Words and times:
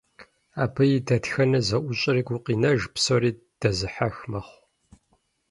Абы 0.63 0.83
и 0.97 0.99
дэтхэнэ 1.07 1.59
зэӏущӏэри 1.67 2.21
гукъинэж, 2.27 2.81
псори 2.93 3.31
дэзыхьэх 3.59 4.15
мэхъу. 4.31 4.61